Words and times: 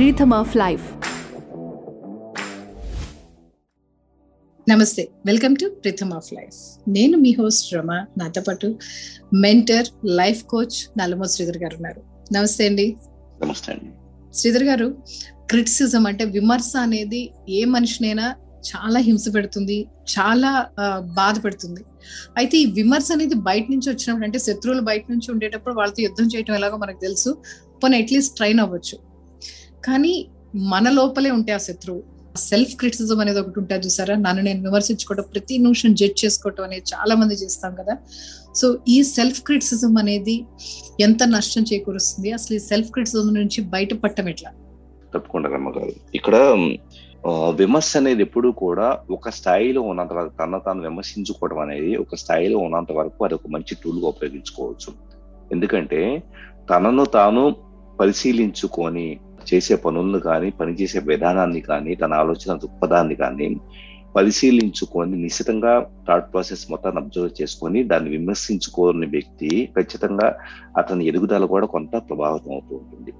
rhythm 0.00 0.30
of 0.40 0.50
life. 0.60 0.84
నమస్తే 4.66 5.02
welcome 5.28 5.54
to 5.62 5.66
rhythm 5.86 6.12
of 6.18 6.28
life 6.36 6.58
నేను 6.96 7.16
మీ 7.24 7.30
హోస్ట్ 7.40 7.66
రమ 7.74 7.90
నాతో 8.20 8.42
పాటు 8.46 8.68
mentor 9.44 9.88
life 10.20 10.40
coach 10.52 10.78
Nallamo 11.00 11.28
Sridhar 11.34 11.58
garu 11.64 11.76
ఉన్నారు. 11.78 12.00
నమస్తే 12.36 12.62
అండి. 12.70 12.86
నమస్తే 13.42 13.70
అండి. 13.74 13.90
శ్రీధర్ 14.38 14.66
గారు 14.70 14.88
క్రిటిసిజం 15.52 16.06
అంటే 16.12 16.26
విమర్శ 16.38 16.72
అనేది 16.86 17.22
ఏ 17.58 17.62
మనిషినైనా 17.74 18.26
చాలా 18.70 18.98
హింస 19.10 19.28
పెడుతుంది 19.36 19.78
చాలా 20.16 20.50
బాధ 21.20 21.36
పెడుతుంది. 21.44 21.84
అయితే 22.36 22.56
ఈ 22.64 22.66
విమర్శ 22.80 23.08
అనేది 23.18 23.34
బయట 23.50 23.64
నుంచి 23.70 23.88
వచ్చినప్పుడు 23.92 24.26
అంటే 24.30 24.38
శత్రువులు 24.48 24.80
బయట 24.90 25.04
నుంచి 25.10 25.30
ఉండేటప్పుడు 25.36 25.74
వాళ్ళతో 25.74 26.02
యుద్ధం 26.02 26.26
చేయటం 26.34 26.54
ఎలాగో 26.54 26.76
మనకు 26.76 27.00
తెలుసు. 27.06 27.30
పోనీ 27.82 27.96
అట్లీస్ట్ 28.02 28.36
ట్రైన్ 28.36 28.60
అవ్వచ్చు. 28.66 29.11
కానీ 29.86 30.14
మన 30.72 30.86
లోపలే 31.00 31.30
ఉంటే 31.36 31.52
ఆ 31.58 31.60
శత్రువు. 31.66 32.00
సెల్ఫ్ 32.48 32.74
క్రిటిసిజం 32.80 33.18
అనేది 33.22 33.38
ఒకటి 33.40 33.58
ఉంటుంది 33.60 33.84
చూసారా? 33.86 34.14
నన్ను 34.26 34.42
నేను 34.46 34.60
విమర్శించుకోవడం 34.66 35.24
ప్రతి 35.32 35.54
నిమిషం 35.64 35.90
జడ్జ్ 36.00 36.18
చేసుకోవటం 36.22 36.64
అనేది 36.68 36.84
చాలా 36.92 37.14
మంది 37.20 37.34
చేస్తాం 37.42 37.72
కదా. 37.80 37.94
సో 38.58 38.66
ఈ 38.94 38.96
సెల్ఫ్ 39.16 39.40
క్రిటిసిజం 39.48 39.94
అనేది 40.02 40.36
ఎంత 41.06 41.22
నష్టం 41.34 41.64
చేకూరుస్తుంది? 41.70 42.30
అసలు 42.38 42.54
ఈ 42.58 42.62
సెల్ఫ్ 42.70 42.90
క్రిటిసిజం 42.94 43.32
నుంచి 43.40 43.60
బయటపడటం 43.74 44.28
ఎట్లా? 44.32 44.52
తప్పకుండా 45.14 45.48
రమ్మగారు. 45.54 45.94
ఇక్కడ 46.18 46.36
విమర్శ 47.60 47.90
అనేది 48.00 48.22
ఎప్పుడు 48.26 48.48
కూడా 48.62 48.86
ఒక 49.16 49.30
స్థాయిలో 49.38 49.80
ఉన్నంత 49.90 50.12
వరకు 50.18 50.34
తన 50.38 50.58
తాను 50.66 50.80
విమర్శించుకోవడం 50.86 51.58
అనేది 51.64 51.90
ఒక 52.04 52.16
స్థాయిలో 52.22 52.56
ఉన్నంత 52.66 52.92
వరకు 53.00 53.20
అది 53.26 53.34
ఒక 53.38 53.48
మంచి 53.54 53.74
టూల్గా 53.82 54.08
ఉపయోగించుకోవచ్చు. 54.14 54.90
ఎందుకంటే 55.56 56.00
తనను 56.70 57.04
తాను 57.18 57.42
పరిశీలించుకొని 58.00 59.06
చేసే 59.54 59.76
పనులను 59.76 60.18
కానీ 60.18 60.50
పనిచేసే 60.50 60.98
విధానాన్ని 60.98 61.60
కానీ 61.60 61.94
తన 61.94 62.12
ఆలోచన 62.12 62.56
దృక్పథాన్ని 62.56 63.14
కానీ 63.14 63.56
పరిశీలించుకొని 64.16 65.16
నిశ్చితంగా 65.16 65.86
థాట్ 66.08 66.32
ప్రాసెస్ 66.32 66.66
మొత్తాన్ని 66.70 67.00
అబ్జర్వ్ 67.00 67.42
చేసుకొని 67.42 67.82
దాన్ని 67.82 68.10
విమర్శించుకోని 68.10 69.06
వ్యక్తి 69.06 69.68
ఖచ్చితంగా 69.76 70.36
అతని 70.78 71.06
ఎదుగుదల 71.06 71.44
కూడా 71.44 71.66
కొంత 71.66 71.92
ప్రభావితం 71.96 72.52
అవుతూ 72.52 72.76
ఉంటుంది. 72.76 73.12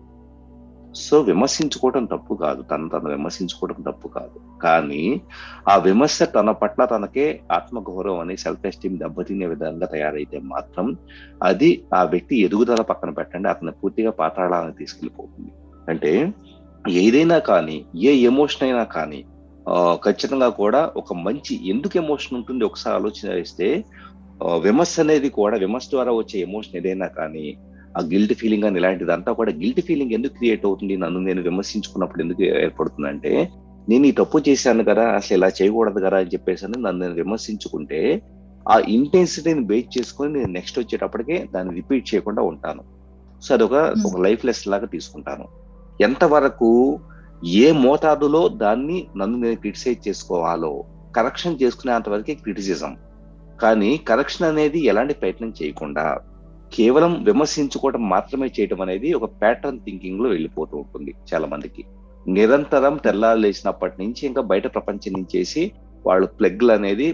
సో 0.95 1.21
విమర్శించుకోవడం 1.21 2.05
తప్పు 2.05 2.35
కాదు. 2.35 2.63
తను 2.63 2.89
తను 2.89 3.09
విమర్శించుకోవడం 3.09 3.83
తప్పు 3.83 4.09
కాదు. 4.09 4.61
కానీ 4.63 5.21
ఆ 5.69 5.77
విమర్శ 5.77 6.23
తన 6.23 6.51
పట్ల 6.51 6.85
తనకే 6.85 7.41
ఆత్మగౌరవం 7.53 8.19
అనే 8.19 8.37
సెల్ఫ్ 8.37 8.67
ఎస్టీమ్ 8.67 8.99
దెబ్బతినే 8.99 9.47
విధంగా 9.47 9.87
తయారైతే 9.87 10.39
మాత్రం 10.39 10.97
అది 11.43 11.85
ఆ 11.95 12.05
వ్యక్తి 12.05 12.41
ఎదుగుదల 12.41 12.83
పక్కన 12.83 13.11
పెట్టండి. 13.11 13.49
అతను 13.49 13.73
పూర్తిగా 13.73 14.11
పాతాళానికి 14.11 14.79
తీసుకెళ్ళిపోతుంది. 14.79 15.51
అంటే 15.89 16.13
ఏదైనా 16.99 17.39
కానీ 17.49 17.77
ఏ 18.03 18.13
ఎమోషన్ 18.29 18.65
అయినా 18.65 18.85
కానీ 18.95 19.21
ఖచ్చితంగా 20.03 20.49
కూడా 20.61 20.81
ఒక 20.97 21.13
మంచి 21.27 21.55
ఎందుకు 21.73 21.95
ఎమోషన్ 21.99 22.37
ఉంటుంది 22.39 22.63
ఒకసారి 22.65 22.95
ఆలోచన 22.97 23.29
చేస్తే 23.33 23.69
విమర్శ 24.65 24.95
అనేది 25.01 25.29
కూడా 25.37 25.57
విమర్శ 25.57 25.87
ద్వారా 25.91 26.13
వచ్చే 26.13 26.37
ఎమోషన్ 26.41 26.77
ఏదైనా 26.77 27.09
కానీ 27.19 27.45
ఆ 27.95 28.01
గిల్ట్ 28.11 28.35
ఫీలింగ్ 28.41 28.67
అని 28.69 28.79
ఇలాంటిదంతా 28.81 29.31
కూడా 29.39 29.53
గిల్ట్ 29.59 29.81
ఫీలింగ్ 29.81 30.13
ఎందుకు 30.13 30.35
క్రియేట్ 30.39 30.65
అవుతుంది 30.67 30.95
నన్ను 30.97 31.21
నేను 31.21 31.41
విమర్శించుకున్నప్పుడు 31.43 32.23
ఎందుకు 32.25 32.43
ఏర్పడుతుందంటే 32.63 33.33
నేను 33.89 34.05
ఈ 34.07 34.13
తప్పు 34.13 34.39
చేశాను 34.49 34.83
కదా 34.85 35.05
అసలు 35.17 35.35
ఇలా 35.39 35.49
చేయకూడదు 35.59 36.01
కదా 36.05 36.19
అని 36.19 36.33
చెప్పేసి 36.35 36.65
అని 36.67 36.79
నన్ను 36.85 37.01
నేను 37.05 37.17
విమర్శించుకుంటే 37.21 38.01
ఆ 38.67 38.77
ఇంటెన్సిటీని 38.97 39.65
బేస్ 39.71 39.89
చేసుకొని 39.97 40.33
నేను 40.33 40.53
నెక్స్ట్ 40.53 40.79
వచ్చేటప్పటికే 40.79 41.39
దాన్ని 41.55 41.73
రిపీట్ 41.75 42.07
చేయకుండా 42.11 42.43
ఉంటాను 42.51 42.83
సో 43.43 43.51
అదొక. 43.55 43.77
ఒక 44.09 44.19
లైఫ్ 44.27 44.43
లెస్ 44.45 44.65
లాగా 44.69 44.89
తీసుకుంటాను 44.93 45.47
ఎంతవరకు 46.07 46.71
ఏ 47.63 47.69
మోతాదులో 47.85 48.43
దాన్ని 48.65 48.99
నన్ను 49.21 49.37
నేను 49.45 49.59
క్రిటిసైజ్ 49.63 50.03
చేసుకోవాలో 50.09 50.73
కరెక్షన్ 51.17 51.59
చేసుకునేంతవరకే 51.63 52.35
క్రిటిసిజం. 52.43 52.93
కానీ 53.63 53.91
కరెక్షన్ 54.11 54.47
అనేది 54.51 54.79
ఎలాంటి 54.91 55.15
ప్రయత్నం 55.21 55.51
చేయకుండా 55.59 56.05
కేవలం 56.77 57.13
విమర్శించుకోవడం 57.29 58.03
మాత్రమే 58.13 58.49
చేయడం 58.57 58.81
అనేది 58.85 59.09
ఒక 59.19 59.27
ప్యాటర్న్ 59.43 59.83
థింకింగ్లో 59.87 60.29
వెళ్ళిపోతూ 60.35 60.75
ఉంటుంది 60.83 61.13
చాలా 61.31 61.47
మందికి. 61.53 61.83
నిరంతరం 62.27 62.95
తెల్లారు 63.07 63.41
లేచినప్పటి 63.45 63.97
నుంచి 64.03 64.23
ఇంకా 64.31 64.43
బయట 64.53 64.67
ప్రపంచం 64.75 65.13
నుంచేసి 65.19 65.63
వాళ్ళు 66.05 66.27
ప్లగ్లు 66.39 66.73
అనేది 66.79 67.07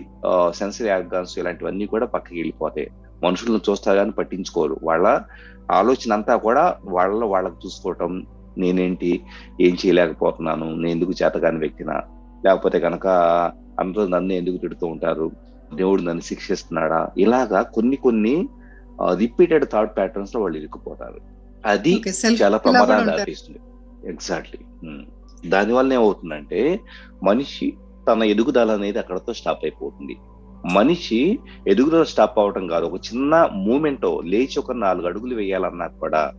సెన్సరీ 0.59 0.91
ఆర్గాన్స్ 0.97 1.33
ఇలాంటివన్నీ 1.41 1.87
కూడా 1.95 2.07
పక్కకి 2.15 2.39
వెళ్ళిపోతాయి. 2.41 2.89
మనుషులను 3.25 3.61
చూస్తారు 3.69 3.99
కానీ 4.01 4.13
పట్టించుకోరు. 4.19 4.77
వాళ్ళ 4.89 5.07
ఆలోచన 5.79 6.11
అంతా 6.19 6.35
కూడా 6.47 6.65
వాళ్ళ 6.97 7.23
వాళ్ళకి 7.33 7.59
చూసుకోవటం 7.65 8.13
నేనేంటి? 8.59 9.23
ఏం 9.61 9.75
చేయలేకపోతున్నాను? 9.75 10.67
నేను 10.75 10.89
ఎందుకు 10.89 11.13
చేతగాని 11.25 11.59
వ్యక్తినా? 11.59 12.03
లేకపోతే 12.45 12.81
కనుక 12.81 13.07
అందరూ 13.81 14.07
నన్ను 14.07 14.33
ఎందుకు 14.33 14.57
తిడుతూ 14.57 14.87
ఉంటారు? 14.87 15.31
దేవుడు 15.75 16.03
నన్ను 16.03 16.21
శిక్షిస్తున్నాడా? 16.21 17.09
ఇలాగా 17.19 17.63
కొన్ని 17.63 17.97
కొన్ని 17.97 18.49
రిపీటెడ్ 19.19 19.67
థాట్ 19.73 19.97
ప్యాటర్న్స్లో 19.97 20.43
వాళ్ళు 20.43 20.59
ఇరుక్కుపోతారు. 20.59 21.21
అది 21.67 22.03
చాలా 22.43 22.57
ప్రమాదాన్ని 22.57 23.01
ఉంటారు. 23.01 23.19
దాటిస్తుంది. 23.19 23.61
ఎగ్జాక్ట్లీ 24.09 24.61
దానివల్ల 25.49 25.93
ఏమవుతుందంటే 25.93 26.81
మనిషి 27.23 27.73
తన 28.09 28.23
ఎదుగుదల 28.23 28.71
అనేది 28.71 28.99
అక్కడతో 28.99 29.33
స్టాప్ 29.33 29.65
అయిపోతుంది. 29.65 30.17
మనిషి 30.73 31.39
ఎదుగుదల 31.69 32.03
స్టాప్ 32.03 32.39
అవటం 32.39 32.67
కాదు. 32.67 32.85
ఒక 32.85 33.01
చిన్న 33.09 33.49
మూమెంట్ 33.53 34.07
లేచి 34.25 34.59
ఒక 34.59 34.73
నాలుగు 34.73 35.07
అడుగులు 35.07 35.35
వేయాలన్నా 35.35 35.87
కూడా 35.87 36.33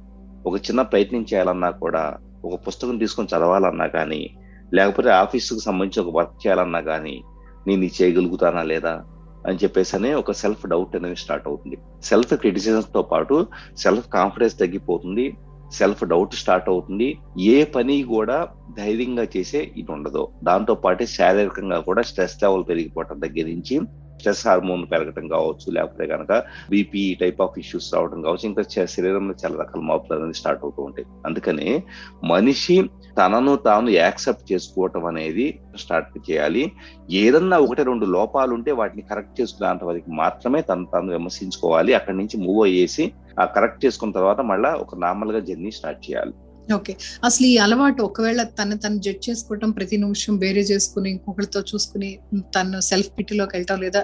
ఒక 0.47 0.55
చిన్న 0.55 0.81
ప్రయత్నం 0.81 1.21
చేయాలన్నా 1.21 1.69
కూడా 1.69 2.17
ఒక 2.45 2.55
పుస్తకం 2.67 2.97
తీసుకొని 2.97 3.27
చదవాలన్నా 3.27 3.87
కానీ 3.87 4.29
లేకపోతే 4.73 5.09
ఆఫీసుకు 5.09 5.59
సంబంధించి 5.59 6.01
ఒక 6.01 6.15
వర్క్ 6.15 6.47
చేయాలన్నా 6.47 6.81
కానీ 6.81 7.23
నేను 7.67 7.83
ఇది 7.83 8.03
చేయగలుగుతానా 8.03 8.63
లేదా 8.63 9.03
అని 9.47 9.57
చెప్పేసి 9.57 9.95
అనే 9.95 10.13
ఒక 10.13 10.31
సెల్ఫ్ 10.31 10.67
డౌట్ 10.67 10.95
అనేది 10.95 11.15
స్టార్ట్ 11.15 11.47
అవుతుంది. 11.47 11.77
సెల్ఫ్ 12.03 12.33
క్రిటిసిజమ్స్తో 12.33 13.01
పాటు 13.01 13.47
సెల్ఫ్ 13.77 14.07
కాన్ఫిడెన్స్ 14.07 14.59
తగ్గిపోతుంది. 14.59 15.37
సెల్ఫ్ 15.73 16.03
డౌట్ 16.03 16.35
స్టార్ట్ 16.35 16.69
అవుతుంది. 16.69 17.19
ఏ 17.39 17.63
పని 17.63 18.03
కూడా 18.03 18.47
ధైర్యంగా 18.77 19.27
చేసే 19.37 19.71
ఇది 19.77 19.91
ఉండదు. 19.91 20.27
దాంతో 20.43 20.75
పాటు 20.75 21.03
శారీరకంగా 21.03 21.79
కూడా 21.79 22.01
స్ట్రెస్ 22.01 22.43
లెవెల్ 22.43 22.65
పెరిగిపోవటం 22.69 23.21
దగ్గర 23.21 23.45
నుంచి 23.45 23.79
స్ట్రెస్ 24.19 24.47
హార్మోన్ 24.47 24.85
పెరగటం 24.91 25.27
కావచ్చు 25.27 25.67
లేకపోతే 25.71 26.07
కనుక 26.07 26.43
బీపీ 26.69 27.17
టైప్ 27.21 27.41
ఆఫ్ 27.41 27.59
ఇష్యూస్ 27.59 27.93
రావడం 27.93 28.21
కావచ్చు 28.21 28.45
ఇంకా 28.49 28.85
శరీరంలో 28.85 29.35
చాలా 29.45 29.57
రకాల 29.63 29.81
మార్పులు 29.81 30.19
అనేది 30.19 30.33
స్టార్ట్ 30.33 30.63
అవుతూ 30.63 30.83
ఉంటాయి. 30.83 31.07
అందుకని 31.25 31.83
మనిషి 32.23 32.77
తనను 33.17 33.55
తాను 33.55 33.89
యాక్సెప్ట్ 33.89 34.51
చేసుకోవటం 34.51 35.05
అనేది 35.05 35.59
స్టార్ట్ 35.77 36.31
చేయాలి. 36.31 36.71
ఏదన్నా 37.09 37.57
ఒకటి 37.57 37.83
రెండు 37.83 38.05
లోపాలు 38.05 38.53
ఉంటే 38.53 38.71
వాటిని 38.71 39.01
కరెక్ట్ 39.01 39.41
చేసుకునేంత 39.41 39.83
వరకు 39.83 40.11
మాత్రమే 40.11 40.61
తను 40.61 40.87
తాను 40.93 41.11
విమర్శించుకోవాలి. 41.11 41.93
అక్కడి 41.93 42.17
నుంచి 42.17 42.37
మూవ్ 42.37 42.61
అయ్యేసి 42.63 43.11
ఆ 43.39 43.45
కరెక్ట్ 43.45 43.85
చేసుకున్న 43.85 44.13
తర్వాత 44.13 44.41
మళ్ళీ 44.41 44.69
ఒక 44.69 44.95
నార్మల్గా 44.95 45.39
జర్నీ 45.39 45.71
స్టార్ట్ 45.71 46.11
చేయాలి. 46.11 46.33
ఓకే. 46.69 46.93
అసలు 47.23 47.45
ఈ 47.45 47.55
అలవాటు 47.57 48.01
ఒకవేళ 48.03 48.41
తను 48.57 48.75
తను 48.77 48.97
జడ్జ్ 48.99 49.23
చేసుకోవటం 49.27 49.69
ప్రతి 49.71 49.97
నిమిషం 49.97 50.33
వేరే 50.37 50.63
చేసుకుని 50.69 51.09
ఇంకొకరితో 51.09 51.59
చూసుకుని 51.69 52.09
తను 52.55 52.79
సెల్ఫ్ 52.89 53.11
పిటిలోకి 53.17 53.55
వెళ్ళటం 53.55 53.79
లేదా 53.81 54.01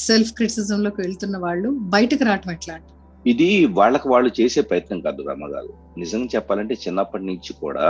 సెల్ఫ్ 0.00 0.32
క్రిటిసిజం 0.36 0.80
లోకి 0.82 1.00
వెళ్తున్న 1.02 1.38
వాళ్ళు 1.38 1.70
బయటకు 1.94 2.24
రావటం 2.24 2.52
ఎట్లా 2.52 2.76
ఇది 3.24 3.48
వాళ్ళకి 3.78 4.06
వాళ్ళు 4.08 4.30
చేసే 4.38 4.60
ప్రయత్నం 4.68 4.98
కాదు 5.00 5.22
రమ్మగారు 5.26 5.72
నిజంగా 5.98 6.28
చెప్పాలంటే 6.34 6.74
చిన్నప్పటి 6.84 7.24
నుంచి 7.24 7.52
కూడా 7.60 7.86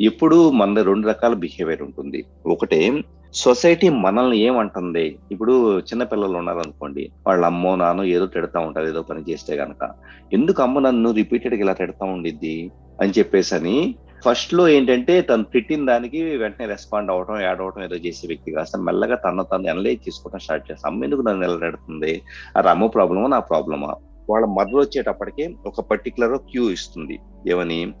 ఇప్పుడు 0.00 0.50
మన 0.50 0.82
రెండు 0.82 1.08
రకాల 1.08 1.34
బిహేవియర్ 1.34 1.82
ఉంటుంది. 1.82 2.24
ఒకటే 2.46 3.02
సొసైటీ 3.34 3.88
మనల్ని 3.88 4.38
ఏమంటుంది? 4.38 5.18
ఇప్పుడు 5.32 5.78
చిన్న 5.78 6.04
పిల్లలు 6.04 6.38
ఉన్నారు 6.38 6.58
అనుకోండి 6.58 7.10
వాళ్ళ 7.26 7.46
అమ్మో 7.46 7.76
నాన్న 7.76 8.02
ఏదో 8.02 8.26
తిడతా 8.26 8.60
ఉంటారు 8.60 8.86
ఏదో 8.86 9.02
పని 9.02 9.30
చేస్తే 9.30 9.54
గనక. 9.54 9.90
ఎందుకు 10.32 10.62
అమ్మ 10.62 10.78
నన్ను 10.78 11.12
రిపీటెడ్గా 11.12 11.60
ఇలా 11.60 11.72
తిడతా 11.72 12.06
ఉండిద్ది? 12.06 12.70
అని 13.00 13.12
చెప్పేసి 13.18 13.54
అని 13.54 13.94
ఫస్ట్లో 14.24 14.68
ఏంటంటే 14.68 15.22
తను 15.22 15.44
తిట్టిన 15.44 15.86
దానికి 15.86 16.36
వెంటనే 16.36 16.66
రెస్పాండ్ 16.66 17.10
అవడం 17.10 17.40
యాడ్ 17.40 17.60
అవడం 17.60 17.84
ఏదో 17.84 17.96
చేసే 17.96 18.26
వ్యక్తి 18.26 18.50
కాస్త 18.50 18.78
మెల్లగా 18.78 19.14
తన 19.14 19.42
తను 19.42 19.68
అనలైజ్ 19.68 20.08
చేసుకోవడం 20.08 20.38
స్టార్ట్ 20.38 20.72
చేస్తాం. 20.72 20.92
అమ్మ 20.92 21.04
ఎందుకు 21.04 21.20
నన్ను 21.20 21.44
ఎలా 21.44 21.58
తిడుతుంది? 21.58 22.22
అది 22.56 22.68
అమ్మ 22.68 22.86
ప్రాబ్లమా 22.86 23.26
నా 23.26 23.38
ప్రాబ్లమా? 23.38 23.94
వాళ్ళ 24.30 24.46
మదర్ 24.46 24.74
వచ్చేటప్పటికే 24.74 25.54
ఒక 25.66 25.80
పర్టికులర్ 25.80 26.38
క్యూ 26.38 26.70
ఇస్తుంది. 26.70 27.18
ఏమని? 27.48 27.92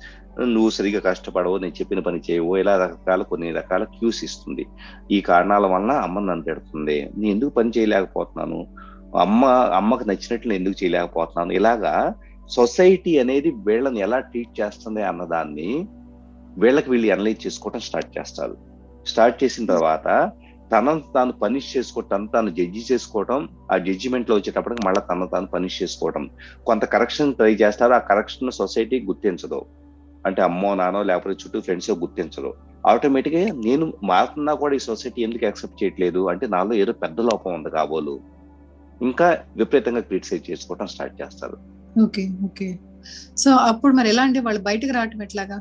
నువ్వు 0.44 0.70
సరిగా 0.70 1.00
కష్టపడవు 1.00 1.58
నేను 1.58 1.72
చెప్పిన 1.72 1.98
పని 1.98 2.20
చేయవు. 2.30 2.56
ఇలా 2.56 2.76
రకరకాల 2.76 3.22
కొన్ని 3.22 3.52
రకాల 3.52 3.84
క్యూస్ 3.84 4.24
ఇస్తుంది. 4.24 4.66
ఈ 5.10 5.20
కారణాల 5.20 5.66
వలన 5.66 5.90
అమ్మ 5.90 6.20
నన్ను 6.20 6.44
పెడుతుంది 6.44 7.10
నేను 7.16 7.34
ఎందుకు 7.34 7.50
పని 7.50 7.72
చేయలేకపోతున్నాను? 7.78 8.66
అమ్మ 9.18 9.44
అమ్మకు 9.44 10.04
నచ్చినట్లు 10.04 10.50
నేను 10.50 10.60
ఎందుకు 10.60 10.84
చేయలేకపోతున్నాను? 10.84 11.52
ఇలాగా 11.52 12.14
సొసైటీ 12.50 13.18
అనేది 13.18 13.50
వీళ్ళని 13.50 14.00
ఎలా 14.00 14.18
ట్రీట్ 14.18 14.60
చేస్తుంది 14.60 15.02
అన్నదాన్ని 15.02 15.88
వీళ్ళకి 16.58 16.90
వీళ్ళు 16.90 17.12
అనలైజ్ 17.12 17.46
చేసుకోవటం 17.46 17.80
స్టార్ట్ 17.80 18.18
చేస్తారు. 18.18 18.56
స్టార్ట్ 19.06 19.44
చేసిన 19.44 19.66
తర్వాత 19.66 20.32
తనను 20.72 21.02
తాను 21.14 21.32
పనిష్ 21.32 21.76
చేసుకోవటం 21.76 22.16
తను 22.16 22.28
తాను 22.28 22.50
జడ్జి 22.50 22.84
చేసుకోవటం 22.92 23.48
ఆ 23.72 23.76
జడ్జిమెంట్లో 23.76 24.36
వచ్చేటప్పటికి 24.36 24.82
మళ్ళీ 24.86 25.00
తను 25.10 25.26
తాను 25.26 25.46
పనిష్ 25.46 25.82
చేసుకోవటం. 25.82 26.30
కొంత 26.66 26.84
కరెక్షన్ 26.84 27.34
ట్రై 27.34 27.54
చేస్తారు 27.54 27.92
ఆ 27.92 27.98
కరెక్షన్ 27.98 28.50
సొసైటీ 28.50 29.00
గుర్తించదు. 29.00 29.64
అంటే 30.26 30.40
అమ్మో 30.48 30.70
నానో 30.80 31.00
లేకపోతే 31.10 31.36
చుట్టూ 31.42 31.60
ఫ్రెండ్స్ 31.66 31.90
గుర్తించరు. 32.04 32.50
ఆటోమేటిక్గా 32.90 33.42
నేను 33.66 33.84
మారుతున్నా 34.10 34.52
కూడా 34.62 34.74
ఈ 34.78 34.82
సొసైటీ 34.88 35.20
ఎందుకు 35.26 35.44
యాక్సెప్ట్ 35.48 35.80
చేయట్లేదు? 35.82 36.20
అంటే 36.32 36.46
నాలో 36.54 36.74
ఏదో 36.82 36.92
పెద్ద 37.04 37.20
లోపం 37.30 37.54
ఉంది 37.58 37.70
కాబోలు. 37.76 38.16
ఇంకా 39.00 39.28
విపరీతంగా 39.60 40.02
క్రిటిసైజ్ 40.10 40.50
చేసుకోవడం 40.50 40.88
స్టార్ట్ 40.94 41.16
చేస్తారు. 41.22 41.56
Okay 42.04 42.24
okay. 42.48 42.68
సో 43.42 43.50
అప్పుడు 43.70 43.92
మరి 43.98 44.08
ఎలా 44.12 44.22
అంటే 44.28 44.40
వాళ్ళు 44.48 44.62
బయటకు 44.68 44.94
రావటం 44.98 45.22
ఎట్లాగా? 45.28 45.58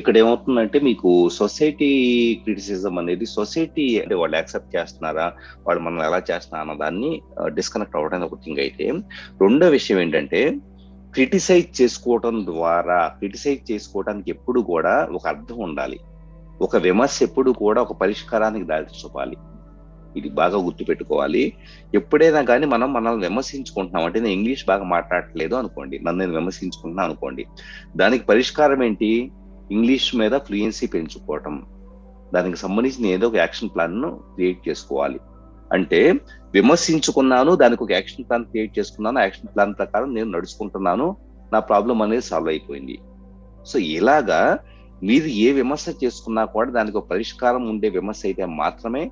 ఇక్కడ 0.00 0.14
ఏమవుతుందంటే 0.20 0.78
మీకు 0.86 1.10
సొసైటీ 1.36 1.88
క్రిటిసిజం 2.42 2.94
అనేది 3.00 3.26
సొసైటీ 3.36 3.86
అంటే 4.02 4.14
వాళ్ళు 4.20 4.36
యాక్సెప్ట్ 4.36 4.74
చేస్తున్నారా? 4.76 5.26
వాళ్ళు 5.66 5.80
మనం 5.86 5.98
ఎలా 6.08 6.20
చేస్తున్నా 6.30 6.58
అన్న 6.62 6.74
దాన్ని 6.82 7.10
డిస్కనెక్ట్ 7.58 7.96
అవ్వడానికి 7.98 8.28
ఒక 8.28 8.38
థింగ్ 8.44 8.60
అయితే 8.64 8.86
రెండో 9.44 9.68
విషయం 9.76 9.98
ఏంటంటే 10.04 10.40
క్రిటిసైజ్ 11.12 11.82
చేసుకోవటం 11.82 12.46
ద్వారా 12.46 13.06
క్రిటిసైజ్ 13.06 13.72
చేసుకోవడానికి 13.72 14.30
ఎప్పుడు 14.30 14.60
కూడా 14.60 15.08
ఒక 15.12 15.28
అర్థం 15.28 15.58
ఉండాలి. 15.58 16.00
ఒక 16.60 16.76
విమర్శ 16.76 17.18
ఎప్పుడు 17.22 17.50
కూడా 17.50 17.82
ఒక 17.82 17.92
పరిష్కారానికి 17.92 18.66
దారి 18.66 18.84
చూపాలి. 19.04 19.36
ఇది 20.16 20.28
బాగా 20.28 20.58
గుర్తుపెట్టుకోవాలి. 20.58 21.52
ఎప్పుడైనా 21.94 22.42
కానీ 22.42 22.66
మనం 22.66 22.92
మనల్ని 22.92 23.28
విమర్శించుకుంటున్నాం. 23.28 24.04
అంటే 24.04 24.20
నేను 24.20 24.32
ఇంగ్లీష్ 24.32 24.64
బాగా 24.68 24.84
మాట్లాడట్లేదు 24.84 25.54
అనుకోండి. 25.54 25.98
నన్ను 25.98 26.24
నేను 26.24 26.38
విమర్శించుకుంటున్నాను 26.38 27.08
అనుకోండి. 27.08 27.46
దానికి 27.96 28.24
పరిష్కారం 28.24 28.82
ఏంటి? 28.82 29.32
ఇంగ్లీష్ 29.70 30.16
మీద 30.16 30.32
ఫ్లూయెన్సీ 30.32 30.86
పెంచుకోవటం. 30.86 31.62
దానికి 32.34 32.56
సంబంధించిన 32.56 33.06
ఏదో 33.06 33.26
ఒక 33.26 33.36
యాక్షన్ 33.36 33.68
ప్లాన్ను 33.74 34.20
క్రియేట్ 34.34 34.68
చేసుకోవాలి. 34.68 35.20
అంటే 35.72 36.12
విమర్శించుకున్నాను 36.54 37.54
దానికి 37.54 37.82
ఒక 37.82 37.92
యాక్షన్ 37.92 38.24
ప్లాన్ 38.24 38.44
క్రియేట్ 38.44 38.78
చేసుకున్నాను 38.78 39.18
యాక్షన్ 39.18 39.54
ప్లాన్ 39.54 39.74
ప్రకారం 39.74 40.14
నేను 40.14 40.30
నడుచుకుంటున్నాను 40.30 41.16
నా 41.52 41.58
ప్రాబ్లం 41.58 42.02
అనేది 42.02 42.22
సాల్వ్ 42.22 42.48
అయిపోయింది. 42.48 42.98
సో 43.66 43.78
ఇలాగా 43.78 44.58
మీరు 45.02 45.26
ఏ 45.26 45.52
విమర్శ 45.52 45.84
చేసుకున్నా 46.04 46.44
కూడా 46.44 46.70
దానికి 46.70 46.96
ఒక 46.96 47.10
పరిష్కారం 47.10 47.68
ఉండే 47.68 47.88
విమర్శ 47.88 48.20
అయితే 48.24 48.44
మాత్రమే 48.44 49.10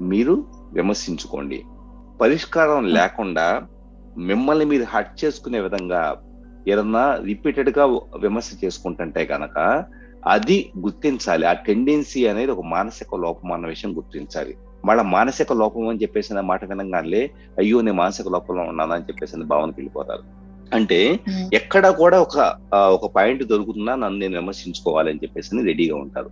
మీరు 0.00 0.44
విమర్శించుకోండి. 0.72 1.62
పరిష్కారం 2.20 2.84
లేకుండా 2.84 3.66
మిమ్మల్ని 4.16 4.64
మీరు 4.64 4.86
హట్ 4.88 5.24
చేసుకునే 5.24 5.60
విధంగా 5.60 6.16
ఏదన్నా 6.68 7.14
రిపీటెడ్గా 7.14 7.84
విమర్శ 8.18 8.50
చేసుకుంటుంటే 8.64 9.28
గనక 9.32 9.84
అది 10.26 10.72
గుర్తించాలి. 10.78 11.46
ఆ 11.46 11.52
టెండెన్సీ 11.52 12.26
అనేది 12.26 12.50
ఒక 12.50 12.64
మానసిక 12.66 13.14
లోపం 13.14 13.52
అన్న 13.52 13.66
విషయం 13.66 13.96
గుర్తించాలి. 13.96 14.56
మళ్ళీ 14.88 15.04
మానసిక 15.04 15.52
లోపం 15.52 15.88
అని 15.88 15.98
చెప్పేసిన 16.02 16.40
మాట 16.40 16.64
వినంగానే 16.64 17.30
అయ్యో 17.58 17.80
నేను 17.80 17.96
మానసిక 17.96 18.28
లోపంలో 18.28 18.62
ఉన్నాను 18.62 18.92
అని 18.92 19.04
చెప్పేసి 19.04 19.36
భావనకి 19.36 19.74
వెళ్ళిపోతారు. 19.78 20.22
అంటే 20.74 21.20
ఎక్కడ 21.54 21.88
కూడా 21.88 22.20
ఒక 22.20 22.36
ఒక 22.74 23.10
పాయింట్ 23.16 23.44
దొరుకుతున్నా 23.44 23.94
నన్ను 23.94 24.18
నేను 24.18 24.40
విమర్శించుకోవాలి 24.40 25.10
అని 25.10 25.20
చెప్పేసి 25.22 25.62
రెడీగా 25.64 25.96
ఉంటారు. 25.96 26.30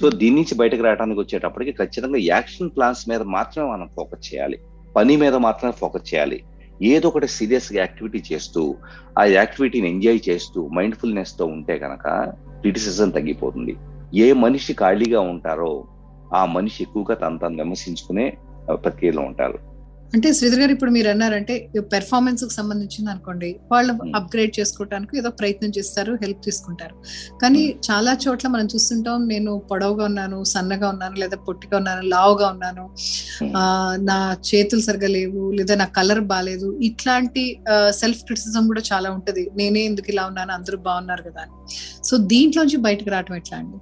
సో 0.00 0.10
దీని 0.10 0.36
నుంచి 0.36 0.54
బయటకు 0.54 0.82
రావడానికి 0.82 1.20
వచ్చేటప్పటికి 1.20 1.72
ఖచ్చితంగా 1.72 2.18
యాక్షన్ 2.18 2.70
ప్లాన్స్ 2.76 3.08
మీద 3.08 3.22
మాత్రమే 3.22 3.70
మనం 3.70 3.88
ఫోకస్ 3.96 4.34
చేయాలి. 4.34 4.58
పని 4.96 5.16
మీద 5.16 5.34
మాత్రమే 5.34 5.72
ఫోకస్ 5.72 6.14
చేయాలి. 6.14 6.42
ఏదో 6.82 7.08
ఒకటి 7.08 7.28
సీరియస్గా 7.28 7.78
యాక్టివిటీ 7.78 8.22
చేస్తూ 8.32 8.74
ఆ 9.18 9.24
యాక్టివిటీని 9.24 9.88
ఎంజాయ్ 9.90 10.20
చేస్తూ 10.28 10.68
మైండ్ఫుల్నెస్తో 10.68 11.46
ఉంటే 11.46 11.78
కనుక 11.78 12.32
క్రిటిసిజం 12.60 13.10
తగ్గిపోతుంది. 13.10 13.76
ఏ 14.14 14.32
మనిషి 14.32 14.72
ఖాళీగా 14.72 15.20
ఉంటారో 15.20 15.84
ఆ 16.34 16.44
మనిషి 16.56 16.78
ఎక్కువగా 16.84 17.14
తను 17.14 17.38
తను 17.38 17.62
విమర్శించుకునే 17.62 18.26
ప్రక్రియలో 18.84 19.22
ఉంటారు. 19.22 19.58
అంటే 20.14 20.28
శ్రీధర్ 20.32 20.60
గారు 20.60 20.72
ఇప్పుడు 20.74 20.90
మీరు 20.90 21.08
అన్నారంటే 21.12 21.54
పెర్ఫార్మెన్స్కి 21.92 22.54
సంబంధించింది 22.56 23.10
అనుకోండి 23.12 23.48
వాళ్ళు 23.72 23.92
అప్గ్రేడ్ 24.18 24.52
చేసుకోవడానికి 24.58 25.18
ఏదో 25.20 25.30
ప్రయత్నం 25.30 25.70
చేస్తారు 25.78 26.12
హెల్ప్ 26.22 26.42
తీసుకుంటారు. 26.44 26.94
కానీ 27.42 27.62
చాలా 27.88 28.12
చోట్ల 28.24 28.48
మనం 28.48 28.66
చూస్తుంటాం 28.74 29.26
నేను 29.32 29.52
పొడవుగా 29.70 30.04
ఉన్నాను 30.04 30.44
సన్నగా 30.44 30.88
ఉన్నాను 30.94 31.16
లేదా 31.22 31.36
పొట్టిగా 31.48 31.76
ఉన్నాను 31.80 32.04
లావుగా 32.14 32.48
ఉన్నాను 32.54 32.84
ఆ 33.60 33.64
నా 34.10 34.18
చేతులు 34.50 34.84
సరిగా 34.88 35.10
లేవు 35.16 35.52
లేదా 35.58 35.76
నా 35.82 35.84
కలర్ 35.98 36.20
బాగాలేదు 36.32 36.78
ఇట్లాంటి 36.90 37.44
సెల్ఫ్ 38.00 38.22
క్రిటిసిజం 38.28 38.66
కూడా 38.72 38.84
చాలా 38.92 39.10
ఉంటది. 39.10 39.50
నేనే 39.56 39.84
ఎందుకు 39.90 40.10
ఇలా 40.14 40.26
ఉన్నాను 40.26 40.54
అందరూ 40.58 40.78
బాగున్నారు 40.88 41.24
కదా 41.28 41.42
అని. 41.46 41.54
సో 42.10 42.16
దీంట్లోంచి 42.32 42.76
బయటకు 42.88 43.10
రావటం 43.16 43.36
ఎట్లా 43.42 43.58
అండి? 43.58 43.78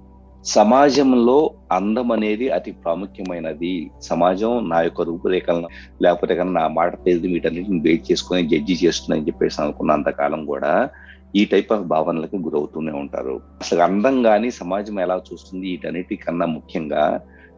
సమాజంలో 0.53 1.35
అందం 1.71 2.07
అనేది 2.15 2.47
అతి 2.49 2.71
ప్రాముఖ్యమైనది. 2.81 3.71
సమాజం 4.09 4.51
నా 4.71 4.79
యొక్క 4.85 5.01
రూపురేఖలను 5.01 5.69
లేకపోతే 6.03 6.33
కన్నా 6.35 6.53
నా 6.59 6.65
మాట 6.77 6.91
తెలియదు 7.05 7.27
వీటన్నిటిని 7.33 7.79
వెయిట్ 7.79 8.03
చేసుకుని 8.09 8.49
జడ్జి 8.51 8.75
చేస్తుందని 8.83 9.27
చెప్పేసి 9.27 9.57
అనుకున్న 9.63 9.95
అంతకాలం 9.97 10.41
కూడా 10.45 10.73
ఈ 11.35 11.43
టైప్ 11.53 11.71
ఆఫ్ 11.75 11.87
భావనలకు 11.93 12.37
గురవుతూనే 12.45 12.93
ఉంటారు. 13.01 13.33
అసలు 13.63 13.81
అందం 13.87 14.17
కానీ 14.23 14.51
సమాజం 14.59 14.99
ఎలా 15.05 15.17
చూస్తుంది 15.29 15.65
వీటన్నిటికన్నా 15.71 16.45
ముఖ్యంగా 16.57 17.05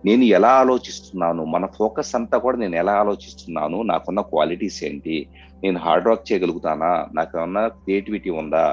నేను 0.03 0.23
ఎలా 0.37 0.53
ఆలోచిస్తున్నాను 0.61 1.43
మన 1.55 1.65
ఫోకస్ 1.77 2.13
అంతా 2.15 2.37
కూడా 2.37 2.57
నేను 2.57 2.75
ఎలా 2.75 2.95
ఆలోచిస్తున్నాను 3.03 3.77
నాకున్న 3.91 4.21
క్వాలిటీస్ 4.31 4.79
ఏంటి 4.89 5.15
నేను 5.63 5.77
హార్డ్ 5.85 6.07
వర్క్ 6.09 6.25
చేయగలుగుతానా 6.31 6.91
నాకు 7.13 7.31
ఏమన్నా 7.39 7.63
క్రియేటివిటీ 7.83 8.31
ఉందా 8.41 8.65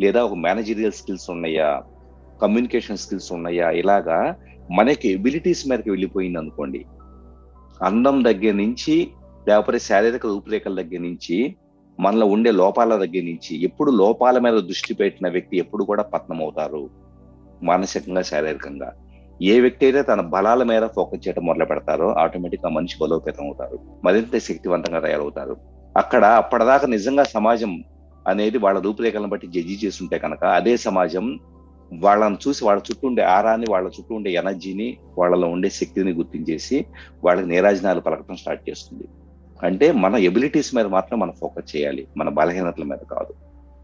లేదా 0.00 0.20
ఒక 0.24 0.36
మేనేజరియల్ 0.44 0.98
స్కిల్స్ 1.00 1.30
ఉన్నాయా 1.30 1.70
కమ్యూనికేషన్ 2.42 2.96
స్కిల్స్ 2.96 3.32
ఉన్నాయా? 3.32 3.70
ఇలాగా 3.70 4.36
మనకి 4.70 5.08
ఎబిలిటీస్ 5.08 5.68
మీదకి 5.68 5.90
వెళ్ళిపోయింది 5.90 6.38
అనుకోండి. 6.38 6.84
అందం 7.82 8.24
దగ్గర 8.24 8.52
నుంచి 8.52 9.10
లేకపోతే 9.48 9.78
శారీరక 9.78 10.26
రూపురేఖల 10.26 10.74
దగ్గర 10.74 11.00
నుంచి 11.00 11.56
మనలో 12.00 12.26
ఉండే 12.26 12.50
లోపాల 12.50 12.96
దగ్గర 12.96 13.22
నుంచి 13.24 13.62
ఎప్పుడు 13.62 13.90
లోపాల 13.90 14.38
మీద 14.38 14.52
దృష్టి 14.52 14.94
పెట్టిన 14.94 15.28
వ్యక్తి 15.28 15.58
ఎప్పుడు 15.58 15.84
కూడా 15.84 16.02
పతనం 16.02 16.42
అవుతారు 16.42 16.90
మానసికంగా 17.62 18.22
శారీరకంగా. 18.22 18.92
ఏ 19.42 19.60
వ్యక్తి 19.60 19.86
అయితే 19.86 20.02
తన 20.02 20.20
బలాల 20.20 20.62
మీద 20.62 20.82
ఫోకస్ 20.82 21.28
చేయడం 21.28 21.46
మొదలు 21.46 21.64
పెడతారో 21.64 22.12
ఆటోమేటిక్గా 22.12 22.70
మనిషి 22.70 22.96
బలోపేతం 23.02 23.44
అవుతారు. 23.44 23.78
మరింత 24.04 24.38
శక్తివంతంగా 24.38 25.00
తయారవుతారు. 25.00 25.56
అక్కడ 25.96 26.24
అప్పటిదాకా 26.24 26.86
నిజంగా 26.86 27.24
సమాజం 27.24 27.84
అనేది 28.28 28.58
వాళ్ళ 28.58 28.80
రూపురేఖలను 28.80 29.28
బట్టి 29.28 29.46
జడ్జి 29.46 29.78
చేస్తుంటే 29.84 30.18
కనుక 30.18 30.44
అదే 30.44 30.76
సమాజం 30.76 31.38
వాళ్ళని 31.98 32.36
చూసి 32.48 32.64
వాళ్ళ 32.64 32.82
చుట్టూ 32.90 33.08
ఉండే 33.08 33.22
ఆరాన్ని 33.22 33.66
వాళ్ళ 33.70 33.88
చుట్టూ 33.88 34.14
ఉండే 34.14 34.30
ఎనర్జీని 34.30 34.98
వాళ్ళలో 35.18 35.48
ఉండే 35.48 35.70
శక్తిని 35.70 36.12
గుర్తించేసి 36.12 36.86
వాళ్ళకి 37.24 37.48
నీరాజనాలు 37.48 38.00
పలకటం 38.00 38.36
స్టార్ట్ 38.36 38.70
చేస్తుంది. 38.70 39.04
అంటే 39.62 39.92
మన 39.92 40.16
ఎబిలిటీస్ 40.16 40.74
మీద 40.74 40.86
మాత్రం 40.86 41.18
మనం 41.18 41.32
ఫోకస్ 41.40 41.76
చేయాలి. 41.76 42.06
మన 42.16 42.28
బలహీనతల 42.28 42.84
మీద 42.84 42.98
కాదు. 42.98 43.34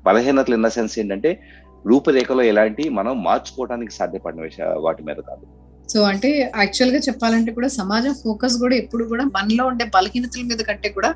బలహీనతలు 0.06 0.54
ఇన్న 0.54 0.68
సెన్స్ 0.68 0.98
ఏంటంటే 0.98 1.40
రూపురేఖలో 1.86 2.42
ఎలాంటి 2.42 2.88
మనం 2.88 3.22
మార్చుకోవడానికి 3.22 3.92
సాధ్యపడిన 3.92 4.40
విషయ 4.40 4.64
వాటి 4.78 5.02
మీద 5.02 5.16
కాదు. 5.16 5.65
సో 5.88 5.98
అంటే 6.02 6.28
యాక్చువల్గా 6.60 6.98
చెప్పాలంటే 6.98 7.52
కూడా 7.52 7.68
సమాజం 7.68 8.14
ఫోకస్ 8.22 8.56
కూడా 8.62 8.74
ఎప్పుడు 8.76 9.04
కూడా 9.04 9.24
మనలో 9.36 9.66
ఉండే 9.66 9.84
బలహీనతల 9.96 10.42
మీద 10.42 10.60
కంటే 10.60 10.88
కూడా 10.88 11.10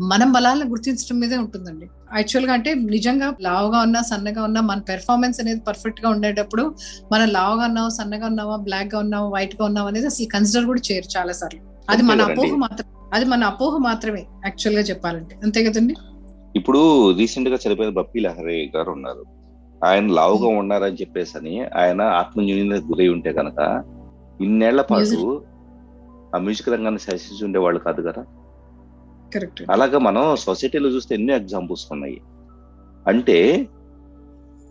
మనం 0.00 0.32
బలాలను 0.32 0.70
గుర్తించడం 0.70 1.20
మీదే 1.20 1.36
ఉంటుందండి. 1.36 1.86
యాక్చువల్గా 2.16 2.52
అంటే 2.52 2.74
నిజంగా 2.74 3.34
లావుగా 3.40 3.80
ఉన్నా 3.80 4.02
సన్నగా 4.02 4.42
ఉన్నా 4.44 4.60
మన 4.60 4.78
పెర్ఫార్మెన్స్ 4.88 5.40
అనేది 5.40 5.60
పర్ఫెక్ట్గా 5.60 6.08
ఉండేటప్పుడు 6.10 6.64
మనం 7.12 7.28
లావుగా 7.28 7.64
ఉన్నావా 7.64 7.88
సన్నగా 7.88 8.26
ఉన్నావా 8.26 8.56
బ్లాక్గా 8.56 8.98
ఉన్నావా 8.98 9.28
వైట్గా 9.28 9.64
ఉన్నావా 9.64 9.88
అనేది 9.88 10.06
అసలు 10.06 10.26
కన్సిడర్ 10.26 10.66
కూడా 10.66 10.80
చేయరు 10.80 11.08
చాలా 11.16 11.32
సార్లు 11.32 11.60
అది 11.88 12.02
మన 12.02 12.22
అపోహ 12.22 12.54
మాత్రం 12.56 12.88
అది 13.14 13.24
మన 13.24 13.44
అపోహ 13.44 13.76
మాత్రమే 13.78 14.22
యాక్చువల్గా 14.44 14.82
చెప్పాలంటే. 14.82 15.34
అంతే 15.44 15.64
కదండి? 15.64 15.94
ఇప్పుడు 16.54 16.80
రీసెంట్గా 17.18 17.56
చనిపోయిన 17.56 17.92
బప్పి 17.92 18.20
లహరి 18.20 18.70
గారు 18.76 18.90
ఉన్నారు. 18.90 19.22
ఆయన 19.84 20.06
లావుగా 20.12 20.48
ఉన్నారని 20.58 20.98
చెప్పేసి 21.00 21.38
అని 21.38 21.54
ఆయన 21.76 22.00
ఆత్మన్యూన్యత 22.20 22.84
గురై 22.90 23.08
ఉంటే 23.08 23.32
కనుక 23.32 23.58
ఇన్నేళ్ళ 24.44 24.82
పాటు 24.82 25.42
ఆ 26.34 26.38
మ్యూజిక్ 26.38 26.68
రంగాన్ని 26.68 27.00
శాసించి 27.00 27.44
ఉండేవాళ్ళు 27.44 27.80
కాదు 27.80 28.02
కదా? 28.02 28.22
కరెక్ట్ 29.34 29.62
అలాగా 29.70 29.98
మనం 29.98 30.36
సొసైటీలో 30.36 30.88
చూస్తే 30.88 31.14
ఎన్నో 31.14 31.36
ఎగ్జాంపుల్స్ 31.36 31.92
ఉన్నాయి. 31.92 32.20
అంటే 33.06 33.68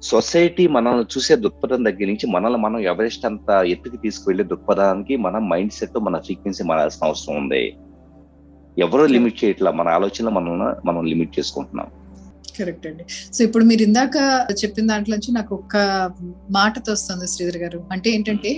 సొసైటీ 0.02 0.68
మనల్ని 0.68 1.04
చూసే 1.04 1.36
దృక్పథం 1.36 1.86
దగ్గర 1.86 2.06
నుంచి 2.06 2.28
మనల్ని 2.28 2.60
మనం 2.60 2.80
ఎవరెస్ట్ 2.80 3.26
అంత 3.26 3.50
ఎత్తుకి 3.50 3.98
తీసుకువెళ్ళే 3.98 4.44
దృక్పథానికి 4.44 5.16
మన 5.16 5.38
మైండ్ 5.38 5.72
సెట్ 5.72 6.00
మన 6.00 6.20
ఫ్రీక్వెన్సీ 6.20 6.64
మారాల్సిన 6.64 7.08
అవసరం 7.08 7.38
ఉంది. 7.38 7.78
ఎవరో 8.78 9.06
లిమిట్ 9.06 9.44
చేయట్లా 9.44 9.72
మన 9.72 9.88
ఆలోచన 9.88 10.30
మనం 10.30 10.76
మనం 10.86 11.06
లిమిట్ 11.06 11.40
చేసుకుంటున్నాం. 11.40 11.88
కరెక్ట్ 12.58 12.86
అండి. 12.88 13.04
సో 13.36 13.40
ఇప్పుడు 13.48 13.64
మీరు 13.64 13.82
ఇందాక 13.82 14.16
చెప్పిన 14.62 14.88
దాంట్లో 14.88 15.14
నుంచి 15.16 15.32
నాకు 15.32 15.52
ఒక్క 15.56 15.76
మాటతో 16.52 16.92
వస్తుంది 16.92 17.28
శ్రీధర్ 17.28 17.58
గారు. 17.58 17.80
అంటే 17.92 18.10
ఏంటంటే 18.10 18.52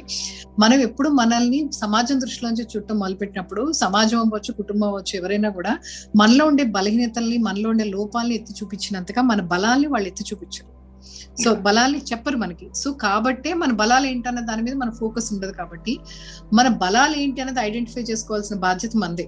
మనం 0.60 0.80
ఎప్పుడు 0.88 1.10
మనల్ని 1.22 1.60
సమాజం 1.82 2.20
దృష్టిలోంచి 2.20 2.66
చుట్టం 2.74 2.98
మొదలుపెట్టినప్పుడు 3.00 3.72
సమాజం 3.84 4.20
అవ్వచ్చు 4.20 4.54
కుటుంబం 4.54 4.88
అవ్వచ్చు 4.88 5.16
ఎవరైనా 5.20 5.50
కూడా 5.50 5.74
మనలో 6.22 6.46
ఉండే 6.46 6.64
బలహీనతల్ని 6.78 7.38
మనలో 7.38 7.70
ఉండే 7.70 7.84
లోపాలని 7.96 8.36
ఎత్తి 8.36 8.56
చూపించినంతగా 8.62 9.24
మన 9.32 9.42
బలాల్ని 9.54 9.88
వాళ్ళు 9.88 10.08
ఎత్తి 10.08 10.26
చూపించరు. 10.32 10.70
సో 11.44 11.50
బలాల్ని 11.66 12.02
చెప్పరు 12.12 12.38
మనకి. 12.38 12.66
సో 12.82 12.92
కాబట్టే 13.06 13.54
మన 13.54 13.72
బలాలు 13.72 14.06
ఏంటన్న 14.06 14.40
దాని 14.40 14.62
మీద 14.62 14.76
మన 14.76 14.90
ఫోకస్ 15.00 15.34
ఉండదు 15.34 15.52
కాబట్టి 15.52 15.94
మన 16.54 16.68
బలాలు 16.84 17.16
ఏంటి 17.24 17.42
అనేది 17.42 17.60
ఐడెంటిఫై 17.60 18.04
చేసుకోవాల్సిన 18.12 18.58
బాధ్యత 18.58 18.92
మనదే 19.04 19.26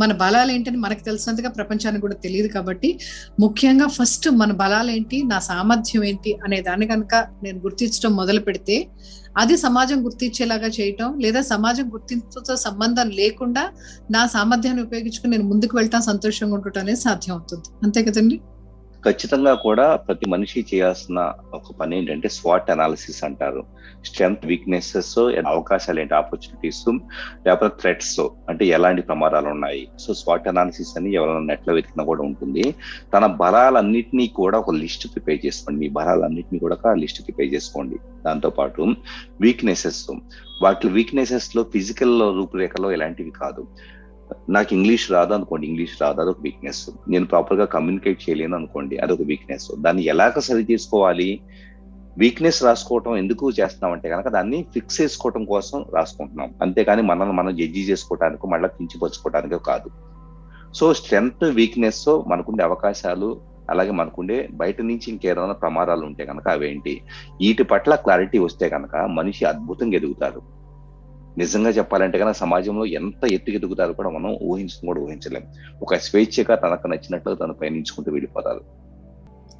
మన 0.00 0.12
బలాలు 0.12 0.50
ఏంటని 0.52 0.78
మనకు 0.78 1.02
తెలిసినంతగా 1.04 1.50
ప్రపంచానికి 1.50 2.02
కూడా 2.02 2.16
తెలియదు 2.24 2.48
కాబట్టి 2.48 2.90
ముఖ్యంగా 3.40 3.86
ఫస్ట్ 3.96 4.28
మన 4.40 4.52
బలాలు 4.52 4.90
ఏంటి 4.90 5.18
నా 5.22 5.38
సామర్థ్యం 5.48 6.04
ఏంటి 6.04 6.32
అనే 6.44 6.60
దాన్ని 6.60 6.86
కనుక 6.86 7.14
నేను 7.42 7.58
గుర్తించడం 7.58 8.12
మొదలు 8.14 8.40
పెడితే 8.40 8.76
అది 9.36 9.56
సమాజం 9.56 9.98
గుర్తించేలాగా 10.06 10.68
చేయటం 10.68 11.10
లేదా 11.18 11.40
సమాజం 11.50 11.86
గుర్తింపుతో 11.92 12.54
సంబంధం 12.66 13.08
లేకుండా 13.20 13.62
నా 14.10 14.22
సామర్థ్యాన్ని 14.26 14.82
ఉపయోగించుకుని 14.82 15.32
నేను 15.36 15.46
ముందుకు 15.52 15.76
వెళ్ళటం 15.76 16.02
సంతోషంగా 16.10 16.54
ఉండటం 16.56 16.80
అనేది 16.80 17.00
సాధ్యం 17.00 17.34
అవుతుంది. 17.36 17.68
అంతే 17.84 18.02
కదండి? 18.02 18.38
ఖచ్చితంగా 19.04 19.54
కూడా 19.54 19.96
ప్రతి 19.96 20.26
మనిషి 20.26 20.66
చేయాల్సిన 20.74 21.32
ఒక 21.54 21.72
పని 21.80 21.98
ఏంటంటే 21.98 22.28
స్వాట్ 22.28 22.70
అనాలిసిస్ 22.70 23.24
అంటారు. 23.24 23.62
స్ట్రెంగ్త్ 24.04 24.46
వీక్నెసెస్ 24.46 25.18
అవకాశాలు 25.46 26.00
ఏంటి 26.00 26.14
ఆపర్చునిటీస్ 26.14 26.84
లేకపోతే 27.46 27.74
థ్రెట్స్ 27.80 28.20
అంటే 28.20 28.66
ఎలాంటి 28.66 29.02
ప్రమాదాలు 29.02 29.48
ఉన్నాయి. 29.48 29.88
సో 30.00 30.14
స్వాట్ 30.14 30.48
అనాలిసిస్ 30.48 30.96
అని 30.96 31.12
ఎవరైనా 31.12 31.40
నెట్లో 31.40 31.74
వెతికినా 31.74 32.04
కూడా 32.04 32.22
ఉంటుంది. 32.22 32.74
తన 33.14 33.26
బలాలన్నింటినీ 33.26 34.26
కూడా 34.26 34.58
ఒక 34.58 34.70
లిస్ట్ 34.70 35.06
ప్రిపేర్ 35.14 35.46
చేసుకోండి. 35.46 35.80
మీ 35.80 35.88
బలాలన్నింటినీ 35.88 36.58
కూడా 36.58 36.94
లిస్ట్ 36.94 37.22
ప్రిపేర్ 37.22 37.54
చేసుకోండి. 37.54 37.96
దాంతో 38.26 38.50
పాటు 38.50 38.94
వీక్నెసెస్ 39.40 40.10
వాటి 40.62 40.88
వీక్నెసెస్లో 40.88 41.62
ఫిజికల్ 41.62 42.36
రూపురేఖలో 42.36 42.90
ఎలాంటివి 42.92 43.30
కాదు. 43.30 43.66
నాకు 44.54 44.70
ఇంగ్లీష్ 44.74 45.04
రాదు 45.12 45.32
అనుకోండి 45.34 45.64
ఇంగ్లీష్ 45.66 45.96
రాదు 46.02 46.20
అదొక 46.22 46.40
వీక్నెస్ 46.46 46.90
నేను 47.12 47.26
ప్రాపర్గా 47.32 47.64
కమ్యూనికేట్ 47.74 48.22
చేయలేను 48.24 48.54
అనుకోండి 48.56 48.96
అదొక 49.04 49.24
వీక్నెస్ 49.30 49.66
దాన్ని 49.84 50.02
ఎలాగ 50.12 50.40
సరి 50.46 50.64
చేసుకోవాలి? 50.70 51.28
వీక్నెస్ 52.18 52.60
రాసుకోవటం 52.64 53.12
ఎందుకు 53.16 53.50
చేస్తున్నామంటే 53.58 54.08
కనుక 54.08 54.28
దాన్ని 54.28 54.58
ఫిక్స్ 54.74 55.00
చేసుకోవటం 55.00 55.42
కోసం 55.44 55.84
రాసుకుంటున్నాం. 55.96 56.50
అంతేకాని 56.62 57.02
మనల్ని 57.02 57.34
మనం 57.40 57.52
జడ్జి 57.56 57.82
చేసుకోవటానికి 57.90 58.46
మళ్ళీ 58.52 58.68
కించిపరుచుకోవటానికో 58.78 59.58
కాదు. 59.70 59.90
సో 60.78 60.86
స్ట్రెంగ్త్ 61.00 61.44
వీక్నెస్ 61.58 62.04
మనకుండే 62.32 62.64
అవకాశాలు 62.64 63.30
అలాగే 63.72 63.90
మనకుండే 63.90 64.48
బయట 64.60 64.80
నుంచి 64.82 65.06
ఇంకేదైనా 65.12 65.54
ప్రమాదాలు 65.62 66.02
ఉంటే 66.06 66.24
కనుక 66.30 66.48
అవేంటి? 66.48 66.94
వీటి 67.40 67.64
పట్ల 67.72 67.94
క్లారిటీ 68.06 68.38
వస్తే 68.46 68.68
కనుక 68.68 68.96
మనిషి 69.18 69.44
అద్భుతంగా 69.44 69.96
ఎదుగుతారు 70.00 70.42
నిజంగా 71.38 71.70
చెప్పాలంటే 71.70 72.18
కనుక 72.18 72.34
సమాజంలో 72.34 72.86
ఎంత 72.86 73.32
ఎత్తుకు 73.32 73.56
ఎదుగుతారో 73.56 73.92
కూడా 73.92 74.10
మనం 74.10 74.38
ఊహించడం 74.42 74.86
కూడా 74.86 75.00
ఊహించలేం. 75.00 75.42
ఒక 75.82 75.94
స్వేచ్ఛగా 75.94 76.54
తనకు 76.54 76.86
నచ్చినట్లు 76.86 77.34
తను 77.34 77.52
పయనించుకుంటూ 77.52 78.12
వెళ్ళిపోతారు. 78.12 78.90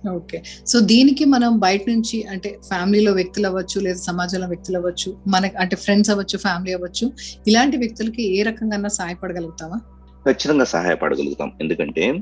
ఓకే. 0.09 0.43
సో 0.67 0.81
దీనికి 0.81 1.25
మనం 1.25 1.59
బయట 1.59 1.81
నుంచి 1.89 2.23
అంటే 2.23 2.59
ఫ్యామిలీలో 2.69 3.13
వ్యక్తులు 3.13 3.47
అవ్వచ్చు 3.47 3.81
లేదా 3.81 3.99
సమాజంలో 3.99 4.47
వ్యక్తులు 4.47 4.77
అవ్వచ్చు 4.77 5.17
మనకి 5.27 5.57
అంటే 5.57 5.77
ఫ్రెండ్స్ 5.77 6.11
అవ్వచ్చు 6.11 6.39
ఫ్యామిలీ 6.39 6.75
అవ్వచ్చు 6.75 7.13
ఇలాంటి 7.47 7.77
వ్యక్తులకి 7.77 8.39
ఏ 8.39 8.43
రకంగా 8.43 8.89
సహాయపడగలుగుతావా? 8.89 9.79
ఖచ్చితంగా 10.27 10.65
సహాయపడగలుగుతాం. 10.65 11.53
ఎందుకంటే 11.61 12.15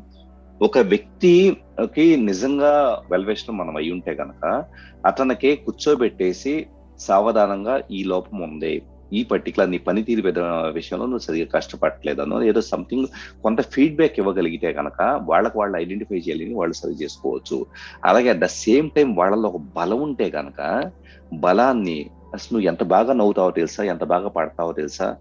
ఒక 0.62 0.78
వ్యక్తికి 0.78 2.17
నిజంగా 2.17 3.02
వెల్వేషన్ 3.11 3.59
మనం 3.59 3.76
అయి 3.76 3.90
ఉంటే 3.90 4.11
గనక 4.11 4.64
అతనికి 5.07 5.57
కూర్చోబెట్టేసి 5.57 6.67
సావధానంగా 7.00 7.81
ఈ 7.90 8.05
లోపం 8.05 8.38
ఉంది. 8.38 8.83
ఈ 9.12 9.20
పర్టికులర్ 9.32 9.70
నీ 9.70 9.78
పనితీరు 9.78 10.22
విషయంలో 10.78 11.06
నువ్వు 11.06 11.24
సరిగ్గా 11.26 11.46
కష్టపడట్లేదనో 11.56 12.42
ఏదో 12.42 12.60
సంథింగ్ 12.72 13.06
కొంత 13.42 13.60
ఫీడ్బ్యాక్ 13.74 14.18
ఇవ్వగలిగితే 14.18 14.72
కనుక 14.72 15.00
వాళ్ళకి 15.30 15.58
వాళ్ళు 15.58 15.76
ఐడెంటిఫై 15.78 16.18
చేయాలని 16.18 16.54
వాళ్ళు 16.54 16.74
సరి 16.74 16.96
చేసుకోవచ్చు. 17.02 17.66
అలాగే 18.04 18.28
అట్ 18.28 18.38
ద 18.38 18.50
సేమ్ 18.64 18.90
టైం 18.90 19.16
వాళ్ళలో 19.16 19.48
ఒక 19.48 19.60
బలం 19.78 20.02
ఉంటే 20.08 20.28
కనుక 20.30 20.60
బలాన్ని 21.44 21.98
అసలు 22.34 22.50
నువ్వు 22.52 22.68
ఎంత 22.68 22.82
బాగా 22.82 23.12
నవ్వుతావో 23.12 23.50
తెలుసా? 23.50 23.82
ఎంత 23.84 24.04
బాగా 24.04 24.28
పడతావో 24.28 24.72
తెలుసా? 24.72 25.16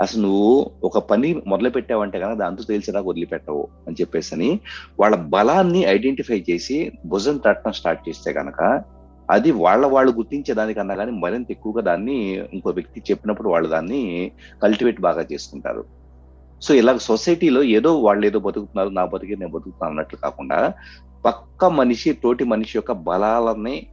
అసలు 0.00 0.20
నువ్వు 0.22 0.50
ఒక 0.84 0.98
పని 0.98 1.28
మొదలు 1.46 1.68
పెట్టావంటే 1.68 2.18
కనుక 2.20 2.38
దాంతో 2.38 2.62
తెలిసేదాకా 2.64 3.08
వదిలిపెట్టవు 3.10 3.68
అని 3.86 3.96
చెప్పేసి 4.00 4.34
అని 4.34 4.60
వాళ్ళ 5.00 5.16
బలాన్ని 5.16 5.80
ఐడెంటిఫై 5.86 6.44
చేసి 6.50 6.76
భుజం 7.06 7.36
తట్టడం 7.36 7.72
స్టార్ట్ 7.72 8.08
చేస్తే 8.08 8.32
కనుక 8.32 8.60
అది 9.30 9.50
వాళ్ళ 9.50 9.86
వాళ్ళు 9.86 10.12
గుర్తించేదానికన్నా 10.12 10.94
కానీ 10.94 11.12
మరింత 11.12 11.46
ఎక్కువగా 11.50 11.82
దాన్ని 11.82 12.32
ఇంకో 12.52 12.70
వ్యక్తి 12.70 13.02
చెప్పినప్పుడు 13.10 13.48
వాళ్ళు 13.48 13.68
దాన్ని 13.68 14.32
కల్టివేట్ 14.62 15.00
బాగా 15.00 15.26
చేసుకుంటారు. 15.32 15.84
సో 16.62 16.74
ఇలా 16.74 16.98
సొసైటీలో 16.98 17.62
ఏదో 17.62 18.00
వాళ్ళు 18.00 18.26
ఏదో 18.26 18.38
బతుకుతున్నారు 18.38 18.88
నా 18.88 19.04
బతికే 19.04 19.34
నేను 19.34 19.52
బతుకుతున్నాను 19.52 19.90
అన్నట్లు 19.90 20.18
కాకుండా 20.18 20.72
పక్క 21.24 21.64
మనిషి 21.64 22.12
తోటి 22.12 22.44
మనిషి 22.44 22.78
యొక్క 22.78 22.92
బలాలని 22.92 23.86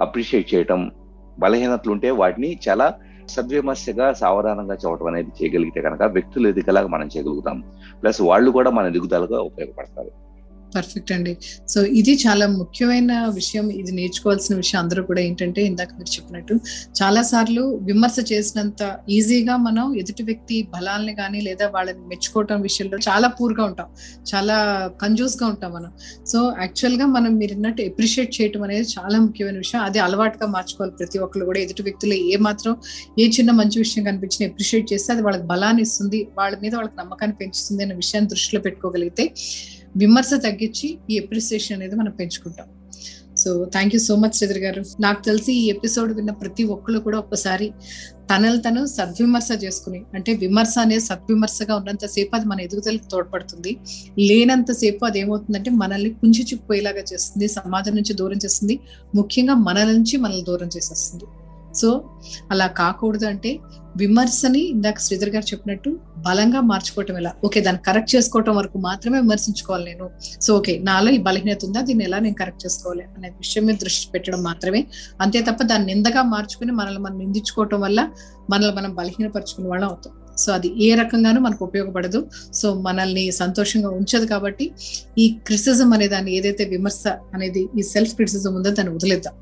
అప్రిషియేట్ 0.00 0.54
చేయటం 0.54 0.90
బలహీనతలు 1.38 1.92
ఉంటే 1.92 2.10
వాటిని 2.10 2.58
చాలా 2.68 2.94
సద్విమర్శగా 3.28 4.12
సావధానంగా 4.12 4.74
చూడటం 4.74 5.06
అనేది 5.06 5.28
చేయగలిగితే 5.28 5.82
కనుక 5.82 6.02
వ్యక్తులు 6.02 6.48
ఎదిగేలాగా 6.48 6.86
మనం 6.86 7.06
చేయగలుగుతాం. 7.06 7.64
ప్లస్ 8.02 8.22
వాళ్ళు 8.22 8.50
కూడా 8.50 8.70
మన 8.70 8.86
ఎదుగుదలగా 8.86 9.40
ఉపయోగపడతారు. 9.40 10.31
పర్ఫెక్ట్ 10.76 11.12
అండి. 11.16 11.32
సో 11.72 11.78
ఇది 12.00 12.12
చాలా 12.24 12.46
ముఖ్యమైన 12.60 13.12
విషయం. 13.38 13.66
ఇది 13.80 13.92
నేర్చుకోవాల్సిన 13.98 14.56
విషయం 14.62 14.78
అందరూ 14.84 15.02
కూడా 15.10 15.20
ఏంటంటే 15.28 15.60
ఇందాక 15.70 15.90
మీరు 15.98 16.10
చెప్పినట్టు 16.16 16.54
చాలా 17.00 17.22
సార్లు 17.32 17.64
విమర్శ 17.90 18.18
చేసినంత 18.32 18.82
ఈజీగా 19.16 19.56
మనం 19.68 19.86
ఎదుటి 20.02 20.22
వ్యక్తి 20.22 20.56
బలాల్ని 20.74 21.14
కానీ 21.20 21.40
లేదా 21.48 21.66
వాళ్ళని 21.76 22.02
మెచ్చుకోవటం 22.12 22.60
విషయంలో 22.68 22.98
చాలా 23.08 23.28
పూర్గా 23.38 23.64
ఉంటాం. 23.70 23.88
చాలా 24.32 24.56
కంజూస్గా 25.02 25.46
ఉంటాం 25.52 25.72
మనం. 25.78 25.90
సో 26.32 26.38
యాక్చువల్గా 26.60 27.06
మనం 27.16 27.32
మీరు 27.42 27.54
అన్నట్టు 27.58 27.82
ఎప్రిషియేట్ 27.90 28.32
చేయటం 28.38 28.62
అనేది 28.68 28.86
చాలా 28.96 29.16
ముఖ్యమైన 29.26 29.58
విషయం. 29.64 29.80
అది 29.88 29.98
అలవాటుగా 30.06 30.46
మార్చుకోవాలి 30.56 30.94
ప్రతి 31.00 31.18
ఒక్కరు 31.26 31.44
కూడా. 31.50 31.60
ఎదుటి 31.66 31.82
వ్యక్తులు 31.88 32.16
ఏ 32.32 32.36
మాత్రం 32.48 32.72
ఏ 33.22 33.26
చిన్న 33.36 33.50
మంచి 33.60 33.76
విషయం 33.84 34.02
కనిపించినా 34.10 34.44
ఎప్రిషియేట్ 34.50 34.86
చేస్తే 34.92 35.10
అది 35.14 35.22
వాళ్ళకి 35.28 35.46
బలాన్ని 35.52 35.82
ఇస్తుంది. 35.86 36.20
వాళ్ళ 36.38 36.54
మీద 36.64 36.72
వాళ్ళకి 36.78 36.96
నమ్మకాన్ని 37.02 37.36
పెంచుతుంది 37.42 37.82
అనే 37.86 37.94
విషయాన్ని 38.02 38.30
దృష్టిలో 38.34 38.60
పెట్టుకోగలిగితే 38.66 39.24
విమర్శ 39.96 40.30
తగ్గించి 40.34 40.98
ఈ 41.10 41.16
ఎప్రిసియేషన్ 41.16 41.76
అనేది 41.76 41.96
మనం 41.96 42.10
పెంచుకుంటాం. 42.10 42.66
So 43.36 43.64
thank 43.64 43.94
you 43.94 44.00
so 44.00 44.16
much 44.16 44.32
Sridhar 44.32 44.58
గారు. 44.58 44.84
నాకు 45.00 45.24
తెలిసి 45.24 45.52
ఈ 45.52 45.66
ఎపిసోడ్ 45.66 46.12
విన్న 46.12 46.30
ప్రతి 46.30 46.64
ఒక్కరు 46.64 46.98
కూడా 46.98 47.18
ఒక్కసారి 47.18 47.72
తనలు 48.30 48.56
తను 48.56 48.86
సద్విమర్శ 48.86 49.48
చేసుకుని 49.64 50.02
అంటే 50.14 50.32
విమర్శ 50.34 50.74
అనేది 50.78 51.00
సద్విమర్శగా 51.00 51.76
ఉన్నంత 51.76 52.06
సేపు 52.06 52.36
అది 52.36 52.46
మన 52.46 52.60
ఎదుగుదలకు 52.60 53.10
తోడ్పడుతుంది. 53.10 53.76
లేనంత 54.18 54.72
సేపు 54.72 55.04
అది 55.04 55.20
ఏమవుతుందంటే 55.20 55.70
మనల్ని 55.70 56.10
కుంచిచుకుపోయేలాగా 56.10 57.04
చేస్తుంది 57.12 57.48
సమాజం 57.48 57.94
నుంచి 57.94 58.12
దూరం 58.12 58.36
చేస్తుంది. 58.44 58.80
ముఖ్యంగా 59.14 59.54
మన 59.54 59.84
నుంచి 59.84 60.16
మనల్ని 60.16 60.44
దూరం 60.44 60.70
చేసేస్తుంది. 60.76 61.24
సో 61.80 61.88
అలా 62.50 62.66
కాకూడదు 62.66 63.26
అంటే 63.26 63.50
విమర్శని 64.00 64.60
ఇందాక 64.74 64.98
శ్రీధర్ 64.98 65.30
గారు 65.30 65.46
చెప్పినట్టు 65.52 65.90
బలంగా 66.26 66.60
మార్చుకోవటం 66.60 67.16
ఎలా? 67.20 67.32
ఓకే 67.46 67.60
దాన్ని 67.60 67.82
కరెక్ట్ 67.88 68.14
చేసుకోవటం 68.14 68.56
వరకు 68.56 68.78
మాత్రమే 68.78 69.18
విమర్శించుకోవాలి 69.20 69.84
నేను. 69.84 70.06
సో 70.44 70.56
ఓకే 70.58 70.78
నాలో 70.78 71.10
ఈ 71.10 71.18
బలహీనత 71.18 71.64
ఉందా? 71.64 71.80
దీన్ని 71.80 72.04
ఎలా 72.04 72.18
నేను 72.18 72.34
కరెక్ట్ 72.34 72.64
చేసుకోవాలి 72.66 73.04
అనే 73.16 73.30
విషయం 73.42 73.66
మీద 73.66 73.76
దృష్టి 73.84 74.12
పెట్టడం 74.12 74.42
మాత్రమే. 74.42 74.86
అంతే 75.20 75.42
తప్ప 75.50 75.62
దాన్ని 75.62 75.94
నిందగా 75.94 76.22
మార్చుకుని 76.22 76.72
మనల్ని 76.72 77.02
మనం 77.06 77.18
నిందించుకోవటం 77.18 77.80
వల్ల 77.86 78.00
మనల్ని 78.54 78.76
మనం 78.80 78.94
బలహీనపరచుకునే 79.00 79.68
వాళ్ళం 79.68 79.88
అవుతాం. 79.88 80.14
సో 80.38 80.52
అది 80.52 80.68
ఏ 80.86 80.94
రకంగానూ 80.94 81.40
మనకు 81.40 81.64
ఉపయోగపడదు. 81.64 82.20
సో 82.60 82.74
మనల్ని 82.88 83.30
సంతోషంగా 83.42 83.88
ఉంచదు 83.88 84.26
కాబట్టి 84.26 84.64
ఈ 85.18 85.26
క్రిటిసిజం 85.46 85.92
అనే 85.92 86.08
దాన్ని 86.08 86.32
ఏదైతే 86.36 86.64
విమర్శ 86.74 87.02
అనేది 87.34 87.68
ఈ 87.78 87.82
సెల్ఫ్ 87.94 88.14
క్రిటిసిజం 88.14 88.54
ఉందో 88.54 88.70
దాన్ని 88.70 88.94
వదిలేద్దాం. 88.94 89.34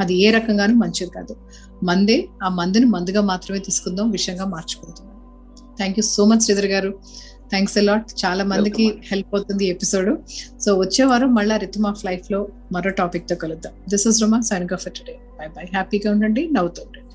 అది 0.00 0.14
ఏ 0.14 0.30
రకంగానూ 0.30 0.74
మంచిది 0.74 1.10
కాదు. 1.10 1.36
మందే 1.84 2.28
ఆ 2.42 2.48
మందుని 2.48 2.86
మందుగా 2.86 3.20
మాత్రమే 3.20 3.58
తీసుకుందాం 3.58 4.10
విషయంగా 4.10 4.44
మార్చుకుందాం. 4.44 5.06
Thank 5.76 5.98
you 5.98 6.02
so 6.02 6.24
much 6.24 6.40
Sridhar 6.40 6.66
గారు. 6.66 6.98
థ్యాంక్స్ 7.50 7.78
అలాట్ 7.78 8.26
చాలా 8.26 8.44
మందికి 8.44 8.98
హెల్ప్ 9.04 9.34
అవుతుంది 9.34 9.66
ఎపిసోడ్ 9.66 10.08
సో 10.60 10.74
వచ్చే 10.74 11.04
వారం 11.04 11.34
మళ్ళీ 11.34 11.56
రిథమ్ 11.56 11.86
ఆఫ్ 11.86 12.04
లైఫ్లో 12.04 12.48
మరో 12.72 12.90
టాపిక్తో 12.90 13.36
కలుద్దాం. 13.36 13.72
This 13.88 14.06
is 14.06 14.22
Roma 14.22 14.40
sign 14.40 14.68
off 14.72 14.84
today 14.84 15.18
bye 15.40 15.46
bye 15.46 15.64
హ్యాపీగా 15.64 16.10
ఉండండి 16.10 16.48
నవ్వుతుండండి 16.52 17.07